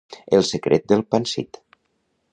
El 0.37 0.45
secret 0.51 0.87
del 0.93 1.05
Pansit. 1.15 1.61